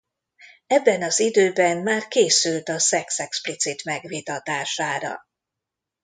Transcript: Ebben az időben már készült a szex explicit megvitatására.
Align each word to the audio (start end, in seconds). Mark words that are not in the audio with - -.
Ebben 0.67 1.03
az 1.03 1.19
időben 1.19 1.77
már 1.77 2.07
készült 2.07 2.69
a 2.69 2.79
szex 2.79 3.19
explicit 3.19 3.83
megvitatására. 3.83 5.27